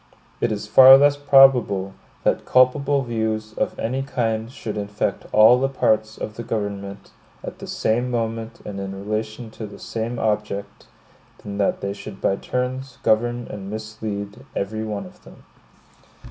It 0.39 0.51
is 0.51 0.65
far 0.65 0.97
less 0.97 1.15
probable, 1.15 1.93
that 2.23 2.43
culpable 2.43 3.03
views 3.03 3.53
of 3.53 3.77
any 3.77 4.01
kind 4.01 4.51
should 4.51 4.75
infect 4.75 5.27
all 5.31 5.59
the 5.61 5.69
parts 5.69 6.17
of 6.17 6.37
the 6.37 6.43
government 6.43 7.11
at 7.43 7.59
the 7.59 7.67
same 7.67 8.09
moment 8.09 8.61
and 8.65 8.79
in 8.79 8.95
relation 8.95 9.51
to 9.51 9.67
the 9.67 9.77
same 9.77 10.17
object, 10.17 10.87
than 11.43 11.59
that 11.59 11.81
they 11.81 11.93
should 11.93 12.19
by 12.19 12.35
turns 12.37 12.97
govern 13.03 13.45
and 13.47 13.69
mislead 13.69 14.43
every 14.55 14.83
one 14.83 15.05
of 15.05 15.23
them. 15.23 15.43